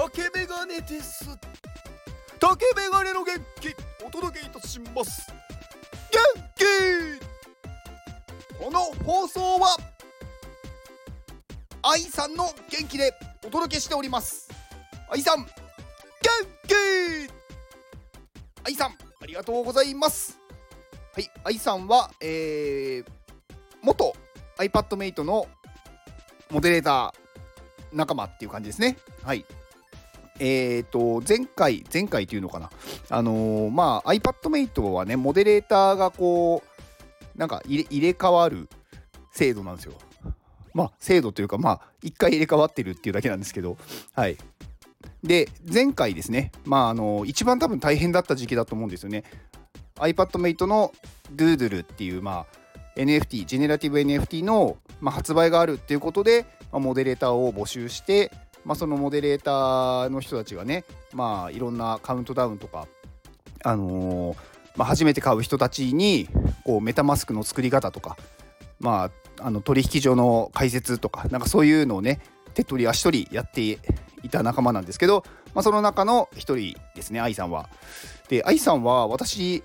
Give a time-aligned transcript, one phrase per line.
[0.00, 1.28] 竹メガネです。
[2.38, 5.30] 竹メガネの元気お届けいたします。
[6.10, 6.18] 元
[6.56, 6.64] 気。
[8.64, 9.76] この放送は
[11.82, 13.12] 愛さんの元気で
[13.46, 14.48] お届けしております。
[15.10, 15.48] 愛さん元
[16.66, 16.74] 気。
[18.64, 20.38] 愛さんありがとうございます。
[21.12, 23.06] はい愛さんはえー、
[23.82, 24.14] 元
[24.56, 25.46] iPadMate の
[26.50, 28.96] モデレーター仲間っていう感じですね。
[29.22, 29.44] はい。
[30.40, 32.70] えーと、前回、前回というのかな、
[33.10, 36.62] あのー、まあ、iPadMate はね、モデレーターがこ
[37.36, 38.68] う、なんか入れ入れ替わる
[39.30, 39.92] 制度なんですよ。
[40.72, 43.76] まあ、制度というか、まあ、一回入れ替わってるっていうだけなんですけど、
[44.14, 44.38] はい。
[45.22, 49.24] で、前回ですね、まあ、あのー、一番多分大変だった時期だと思うんですよね。
[49.96, 50.92] iPadMate の
[51.36, 52.60] Doodle っていう、まあ、
[52.96, 58.32] NFT、ジェネラティブ NFT の、まあ、発売があるっていうことで、まあ、モデレーターを募集して、
[58.64, 62.86] まあ、そのモデレーターの人たちがね、まあ、いろんなカウントダウンとか、
[63.64, 64.36] あのー、
[64.76, 66.28] まあ、初めて買う人たちに
[66.64, 68.16] こうメタマスクの作り方とか、
[68.78, 72.20] まあ、あの取引所の解説とかなんかそういうのをね
[72.54, 73.78] 手取り足取りやって
[74.22, 75.24] いた仲間なんですけど、
[75.54, 77.68] まあ、その中の一人ですね愛さんは。
[78.28, 79.64] で愛さんは私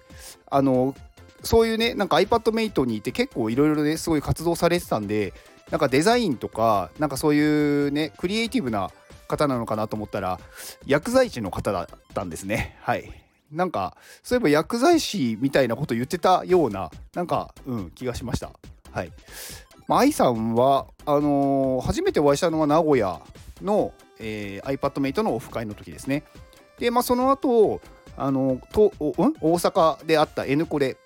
[0.49, 0.95] あの
[1.43, 5.33] そういうねなんか iPadMate にいて結構いろいろねすごい活動されてたんで
[5.71, 8.91] なんかデザインとかなんかそういうねクリエイティブな
[9.27, 10.39] 方なのかなと思ったら
[10.85, 12.77] 薬剤師の方だったんですね。
[12.81, 13.11] はい。
[13.51, 18.51] なんかそういえば薬剤師みたいなこと言ってたようななんかうん気がしました。
[18.91, 19.11] はい。
[19.87, 23.21] まあ、愛さんはあのー、初めてお会いしたのは名古屋
[23.61, 26.23] の、えー、iPadMate のオフ会の時ですね。
[26.79, 27.81] でまあその後
[28.17, 29.33] あのとうん？
[29.41, 30.97] 大阪であった N コレ。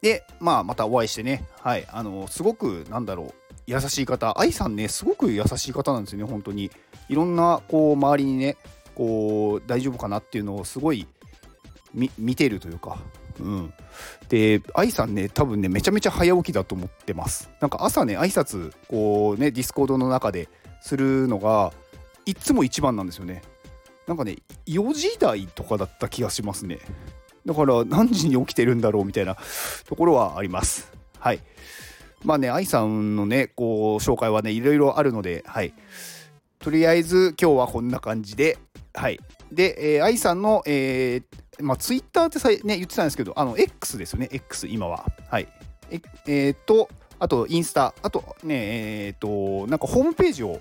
[0.00, 3.34] で、まあ、またお会いしてね、はい、あのすごくなんだろう
[3.70, 4.38] 優しい方。
[4.38, 6.70] 愛さんねすごく優しい方なんですよね本当に。
[7.08, 8.56] いろんなこう周りにね
[8.94, 11.06] こう大丈夫かなっていうのをすごい
[11.94, 12.98] 見てるというか。
[13.38, 13.72] うん、
[14.28, 17.48] で愛さんね多分ねめちゃめちゃ早起きだと思ってます。
[17.60, 20.48] なんか朝ね挨拶こうねディスコードの中で
[20.82, 21.72] するのが
[22.26, 23.42] いつも一番なんですよね。
[24.06, 26.80] なんかね4時台とかだった気がしますね。
[27.46, 29.36] だから何時に起きてるんだろうみたいな
[29.86, 30.92] ところはあります。
[31.18, 31.40] はい。
[32.24, 35.72] まあね、愛さんのね、こう、紹介はね、いろいろあるので、はい。
[36.58, 38.58] とりあえず、今日はこんな感じで、
[38.94, 39.18] はい。
[39.50, 45.06] で、えー、愛さんの、えー、まあ、ツイッターってさ、ね、言ってたんですけど、あの、X ですよね、X、今は。
[45.30, 45.48] はい。
[45.90, 46.88] ええー、っと、
[47.18, 48.54] あと、インスタ、あとね、
[49.06, 50.60] えー、っと、なんかホームページを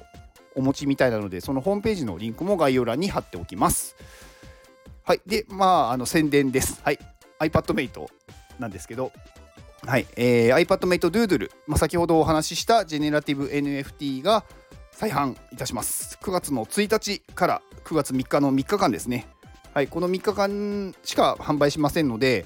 [0.55, 3.95] お持ちみたいなので、そのホームページのリンクも概要欄に貼っておきます。
[5.03, 5.21] はい。
[5.25, 6.81] で、まあ、あの、宣伝です。
[6.83, 6.99] はい。
[7.39, 8.07] iPadMate
[8.59, 9.11] なんですけど、
[9.89, 14.45] はい、えー、iPadMate Doodle、まあ、先ほどお話ししたジェネラティブ NFT が
[14.91, 16.19] 再販いたします。
[16.21, 19.25] 9月の1日から9月3日の3日間ですね。
[19.73, 22.45] はい、この3日間しか販売しませんので、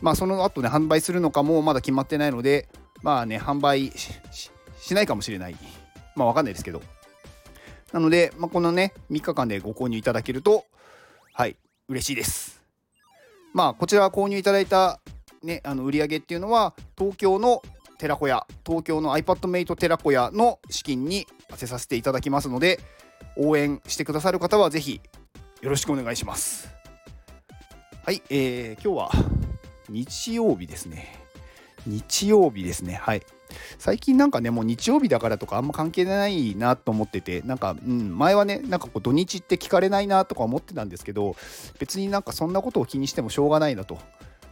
[0.00, 2.70] まあ、その後ね、販売するのかもまだ決まってないので、
[3.02, 3.92] まあね、販売
[4.80, 5.56] しないかもしれない。
[6.14, 6.80] まあ、わかんないですけど。
[7.92, 10.64] なので、まあ、このね、3日間でご購入いただけると、
[11.34, 11.58] はい、
[11.90, 12.64] 嬉しいです。
[13.52, 15.00] まあ、こちら購入いただいた
[15.46, 17.62] ね、あの売り上げっていうのは東京の
[17.98, 22.80] 寺子屋東京の iPadMate 寺子屋の資金に当てさせていただきますので
[23.36, 25.00] 応援してくださる方はぜひ
[25.62, 26.68] よろしくお願いします。
[28.04, 29.36] はい、えー、今日は
[29.88, 31.26] 日曜日ですね。
[31.86, 32.94] 日曜日ですね。
[32.94, 33.22] はい。
[33.78, 41.36] 最近なんかねもう日曜日だからとかあんま関係ないなと思っててなんか、うん、前はねなんかこう土日って聞かれないなとか思ってたんですけど
[41.78, 43.98] 別になんかそんなことを気にしてもしょうがないなと。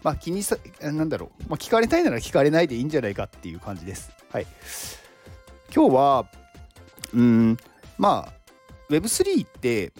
[0.05, 4.13] まあ気にさ、なんだろう、まあ、聞かれたいなら聞かれないでいいんじゃないかっていう感じです。
[4.31, 4.47] はい。
[5.75, 6.27] 今日は、
[7.15, 7.57] うん、
[7.97, 8.33] まあ、
[8.91, 9.93] Web3 って、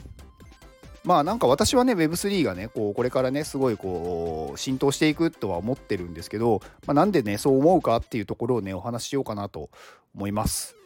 [1.05, 9.71] まあなんか私はね Web3 がねこうこれからねすごいこう浸透していくとは思ってるんですけど、まあ、なんでねそう思うかっていうところをねお話ししようかなと
[10.15, 10.77] 思います。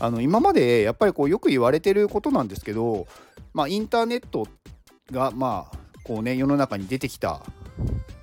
[0.00, 3.06] あの今までやっぱりこうよく言われてることなんですけど、
[3.52, 4.46] まあ、インターネット
[5.10, 7.42] がまあこうね世の中に出てきた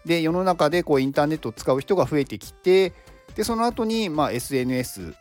[0.07, 2.93] で世の中でこうインターネットを使う人が増えてきて
[3.35, 5.13] でその後にまあ SNS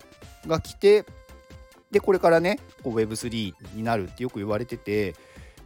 [0.47, 1.05] が来て
[1.91, 5.15] でこれからねこう Web3 になるってよく言われてて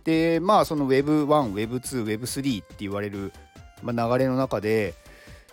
[0.05, 3.33] でまあその Web1、Web2、Web3 って言われる、
[3.83, 4.95] まあ、流れの中で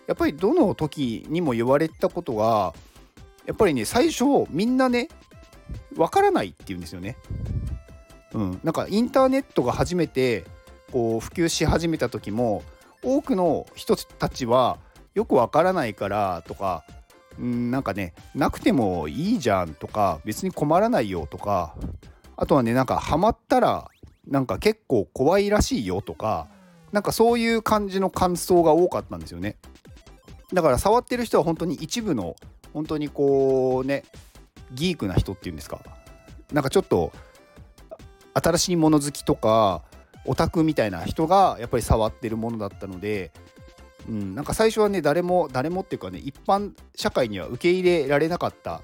[0.08, 2.74] やっぱりどの時にも言われたことが
[3.46, 5.10] やっぱりね最初みんなね
[5.98, 7.18] わからないっていうんですよね。
[8.34, 10.46] うん、なんかインターネットが初めて
[10.92, 12.64] こう普及し始めた時も
[13.08, 14.80] 多くの人たちは
[15.16, 16.84] よくわからないからとか
[17.42, 21.76] んなんかねなくてもいいじゃんとか別に困らないよとか
[22.36, 23.90] あとはねなんかハマったら
[24.28, 26.50] なんか結構怖いらしいよとか
[26.92, 29.58] なんかそういう感じの感想が多かったんですよね。
[30.54, 32.36] だから触ってる人は本当に一部の
[32.74, 34.04] 本当にこうね
[34.74, 35.80] ギークな人っていうんですか。
[36.52, 37.12] なんかちょっと
[38.34, 39.84] 新しいもの好きとか
[40.28, 43.32] オタクみたいな人がやっぱり触ってるものだったので、
[44.08, 48.82] うん、なんか最初はね誰も誰もっていうかね一般社会には受け入れられなかった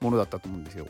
[0.00, 0.86] ものだったと思うんですよ。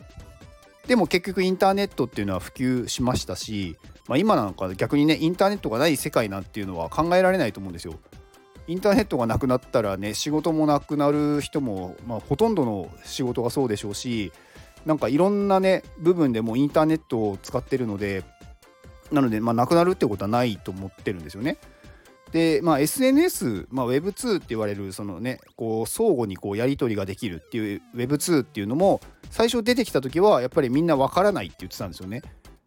[0.87, 3.77] でも結局インターネットっていうのは普及しましたし、
[4.07, 7.93] まあ、今なんか逆にねインターネットがない世界なんていうのは考えられないと思うんですよ。
[8.67, 14.31] インターネットがなくなったらね仕事もなくなる人も、まあ、ほとんどの仕事がそうでしょうし
[14.85, 18.23] なんかいろんなね部分でもインターネットを使ってるので
[19.11, 21.57] なので、まあ、なくなるってことはないと思ってるんですよね。
[22.31, 32.21] で、まあ、SNS、まあ、Web2 って言われるそのねこう相互にこうやり取りができるっていう Web2 っていうのも最初出てきた時はやっぱりみんなわからないって言ってたんですよね。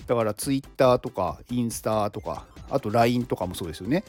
[0.06, 4.04] だから Twitter とかインスタとかあと LINE とかもそうですよね。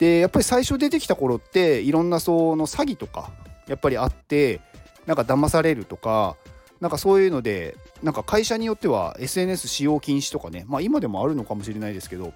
[0.00, 3.30] でやっぱり最初出てきた頃っていろんなその詐欺とか
[3.68, 4.60] やっぱりあって
[5.06, 6.36] なんか騙されるとか
[6.80, 12.32] なんかそういうのでなんか会社によっては SNS 使用禁止とかねまあ今でもあるのかもしれないですけど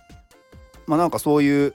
[0.87, 1.75] まあなんかそういう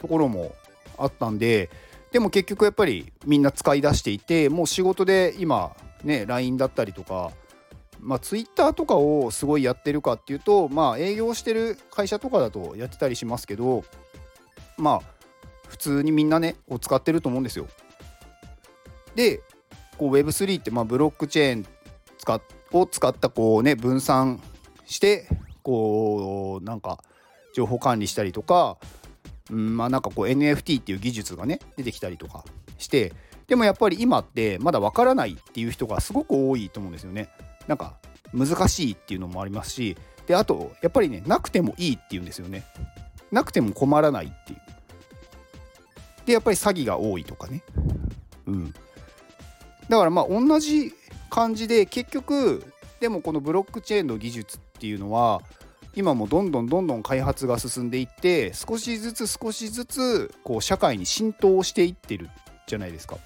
[0.00, 0.54] ところも
[0.96, 1.70] あったんで
[2.12, 7.30] でも結局やっぱりみんな使い出していてもう仕事で今ね LINE だったりとか
[8.00, 13.84] まあ Twitter とかをすごいやってるかっていうとまあ営業してる会社とかだとやってたりしますけど
[14.76, 15.02] まあ
[15.68, 17.66] 普通にみんなねこう使ってると思うんですよ。
[19.14, 19.40] で
[19.98, 21.66] こう Web3 ってまあブロックチェーン
[22.18, 22.40] 使
[22.72, 24.40] を使ったこうね分散
[24.86, 25.28] して
[25.62, 26.98] こうなんか
[27.54, 28.78] 情報管理したりとか、
[29.50, 32.44] うん、まあなんかこう NFT っていう技術がね出てきたりとか
[32.78, 33.12] して
[33.46, 37.30] でもやっぱり今ってまだわからないっていう人がすごく多いと思うんですよね。
[37.66, 37.96] なんか
[38.32, 42.64] 難しいっていうのもありますしであとやっぱりねなくてもいいっていうんですよね。
[43.32, 44.60] なくても困らないっていう。
[46.26, 47.62] でやっぱり詐欺が多いとかね。
[48.46, 48.74] うん。
[49.88, 50.92] だからまあ同じ
[51.38, 52.64] 感じで結局
[52.98, 55.40] でもこのブロックチェーンの技術っていうのは
[55.94, 62.28] 今もどんどんどんどん開発が進んでいって少しずつ少しずつこう社会に浸透していってる
[62.66, 63.18] じゃないですか。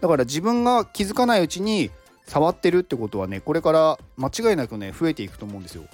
[0.00, 1.90] だから自分が気づかないうちに
[2.26, 5.84] 触ってるってことはねこれから間違いなくね増えていくと思うんですよ。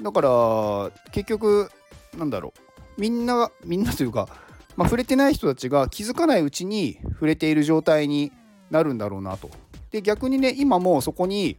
[0.00, 1.68] だから結局
[2.16, 2.54] なんだろ
[2.96, 3.00] う。
[3.00, 4.28] みんなみんなというか、
[4.76, 8.30] まあ、触れてない人たちが気づかないうちに触れている状態に
[8.70, 9.50] なるんだろうなと。
[9.90, 11.58] で逆にね今もそこに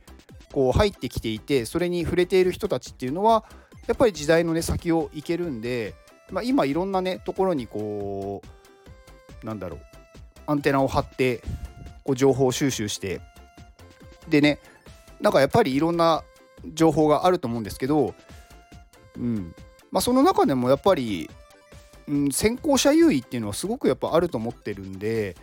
[0.52, 3.46] こう入ってきていてそれに触れている人たちっていうのは
[3.88, 5.94] やっぱり時代のね先を行けるんで、
[6.30, 8.42] まあ、今いろんなねところにこ
[9.44, 9.80] うなんだろう
[10.48, 11.42] アンテナを張って
[12.04, 13.22] こう情報収集して
[14.30, 14.60] でね
[15.22, 16.24] なんかやっぱりいろんな
[16.74, 18.14] 情報があると思うんですけど、
[19.18, 19.54] うん。
[19.92, 21.30] まあ、その中でもやっぱり、
[22.08, 25.36] うん、先行者優位っていうのはすごくやっぱあると思ってるんで、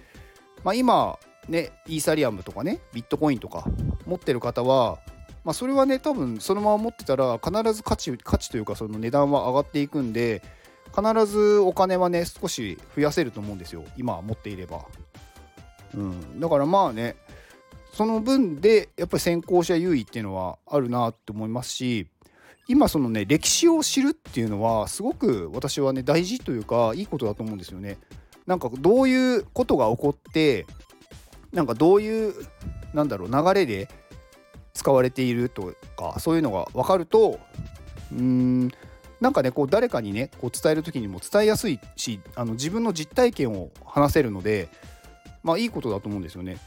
[0.65, 3.65] まあ、今ね、イーサリアムとかね、ビットコインとか
[4.07, 4.99] 持ってる方は、
[5.45, 10.43] まあ、それはね、多分そのまま持ってたら、必ず価値価値というか、その値段は上がっていくんで、
[10.95, 14.85] 必ずお金はね、少し増やせると思うんですよ、今持っていれば。
[15.95, 17.17] うん、だからまあね、
[17.93, 22.07] その分でやっぱり先行者優位っていうのはあるなって思いますし、
[22.69, 27.99] 今そのね歴史を知るっていうのはすごく私はね大事というかいいことだと思うんですよね。
[28.47, 30.67] なんかどういうことが起こって
[31.53, 32.35] なんかどういう
[32.95, 33.89] なんだろう流れで
[34.75, 37.39] 使われているとかそういうのが分かると
[38.13, 38.71] うん
[39.21, 44.69] なんかねこう誰かにねこう伝える時にも伝えやすいしあの自分の実体験を話せるので
[45.43, 46.59] まあいいことだと思うんですよね。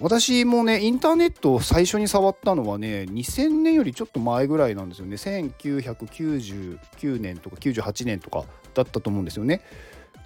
[0.00, 8.42] 私もねインターネットを最初に触ったのはね2000年よりちょっと前ぐらいなんですよね1999年とか98年とか
[8.74, 9.62] だったと思うんですよね。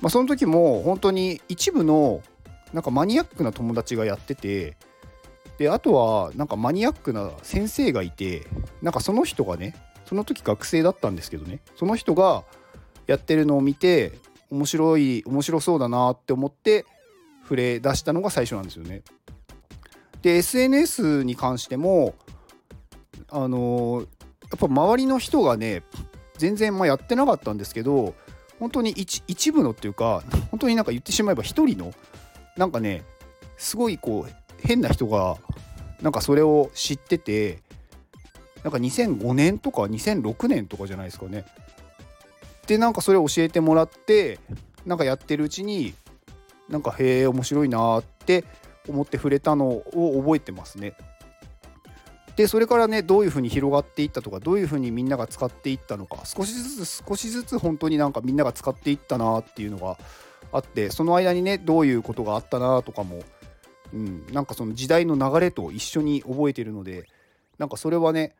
[0.01, 2.23] まあ、その時も本当に一部の
[2.73, 4.77] なんかマニアックな友達がやってて
[5.59, 8.47] であとはなんかマニアックな先生がいて
[8.83, 9.75] なんかその人がね
[10.07, 12.45] その時学生だったんですけどねその人が
[13.07, 14.13] やってるのを見て
[14.51, 16.87] 面白い面白そうだなって思って
[17.43, 19.03] 触れ出したのが最初なんですよね。
[20.23, 22.15] で SNS に関しても
[23.31, 24.07] あのー、や
[24.57, 25.83] っぱ周りの人がね
[26.39, 28.15] 全然まやってなかったんですけど
[28.59, 31.93] 本当に一部のっていうか本当になんか言ってしまえば一人の
[32.59, 33.05] なんかね
[33.57, 35.39] すごいこう変な人が
[36.03, 37.61] なんかそれを知ってて
[38.65, 41.47] なんか2005年とか2006年とかじゃないですかね。
[42.67, 44.41] でなんかそれを教えてもらって
[44.85, 45.95] なんかやってるうちに
[46.69, 48.45] なんかへえ面白いなって
[48.89, 50.95] 思って触れたのを覚えてますね。
[52.37, 59.99] でそれからねどういうふうに広がっていったとかどういうふうにみんなが使っていったのか少しずつ少しずつ本当になんかみんなが使っていったなっていうのが
[60.53, 63.23] あってその間にねどういうことがあったなとかも、
[63.93, 67.07] うん、なんかその時代の流れと一緒に覚えてるので
[67.59, 68.35] なんかそれはね、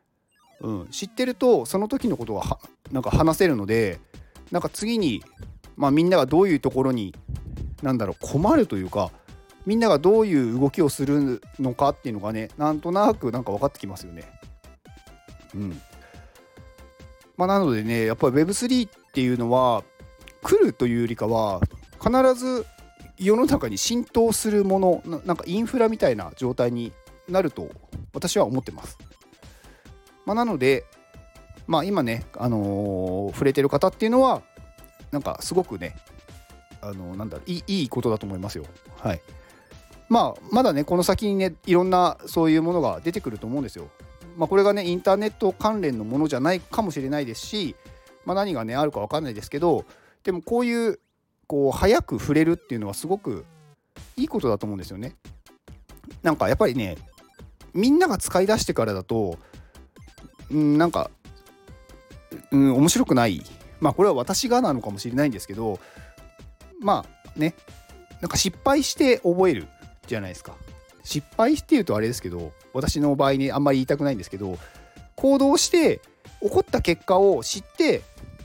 [0.61, 2.59] うん、知ってるとその時のことが
[2.91, 3.99] なんか話せるので
[4.51, 5.23] なんか次に、
[5.75, 7.13] まあ、みんながどういうところに
[7.83, 9.11] なんだろう困るというか
[9.65, 14.23] みんながどういう動きをするのかっていうのがねなんとなくなんか分かってきますよね。
[15.53, 15.81] うん
[17.37, 19.83] まあ、なのでねやっぱり Web3 っていうのは
[20.43, 21.61] 来るというよりかは
[22.01, 22.65] 必ず
[23.17, 26.93] 世の中に浸透するものなんかインフラみたいな状態に
[27.27, 27.69] なると
[28.13, 28.97] 私は思ってます。
[30.25, 30.85] まあ、なので、
[31.67, 34.41] まあ、今ね、あのー、触れてる方っていうのは
[35.11, 35.95] なんかすごくね
[36.81, 38.65] あのー、なんだろういいいことだと思いますよ。
[38.97, 39.21] はい。
[40.09, 43.89] まあ、まだね、この先にね、いろんなそういうものが出てくると思うんですよ。
[44.37, 47.75] まあ、これがね、インターネット関連のものじゃないかもしれないですし、
[48.25, 49.85] まあ、何がね、あるか分かんないですけど、
[50.23, 50.99] でもこういう、
[51.49, 53.43] こう、早く触れるっていうのはすごく
[54.15, 55.15] いいことだと思うんですよね。
[56.21, 56.97] なんかやっぱりね、
[57.73, 59.37] みんなが使い出してからだと、
[60.51, 61.09] うん、なんか、
[62.51, 63.41] うん、面白くない。
[63.81, 65.79] まあ、これは私がなのかもしれないんですけど、
[66.79, 67.55] まあね、
[68.21, 69.67] なんか失敗して覚える
[70.07, 70.55] じゃないですか。
[71.09, 74.59] 失敗して言うとあれですけど私の場合にあんまり言いたくないんですけど
[75.15, 76.01] 行動して
[76.41, 78.01] 起こった結果を知って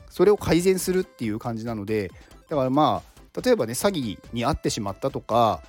[0.09, 2.11] それを改善するっていう感じなので
[2.49, 5.61] だからまあ例えばね詐欺に遭ってしまったとか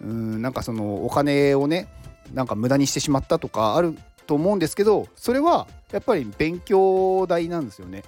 [0.00, 1.88] うんなんかそのお金をね
[2.32, 3.96] なんか無駄にしてしまったとかある
[4.26, 8.04] と思うんですけどそれはやっぱり勉強代なんですよね。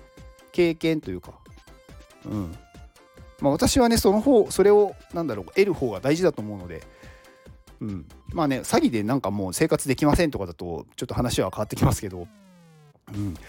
[0.52, 1.32] 経験というか。
[2.26, 2.54] うん。
[3.40, 6.82] まあ私はねその方それをなんだろう得る方が大事だと思うので。
[7.80, 12.28] うん、まあね詐欺でなんかもう生活できませんとかだとちょっと話は変わってきますけど、
[13.14, 13.40] うん、だ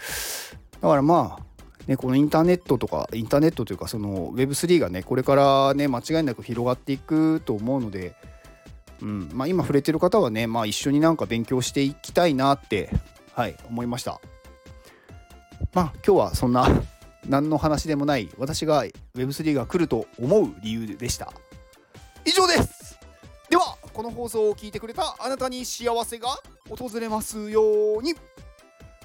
[0.80, 1.44] からまあ
[1.86, 8.14] ね、このインターネットとかインターネットというかその Web3 がねこれからね間違いなく広がっていくと思うので、
[9.00, 12.90] うんまあ、今触れてる方はね、まあ、一緒になんか勉強していきたいなって
[13.34, 14.20] はい思いました。
[15.74, 16.68] まあ今日はそんな
[17.26, 18.84] 何の話でもない私が
[19.16, 21.32] Web3 が来ると思う理由でした。
[22.24, 22.98] 以上です。
[23.50, 26.28] ではこの放送を聞いてくれたあなたに幸せが
[26.68, 27.62] 訪れますよ
[27.98, 28.14] うに。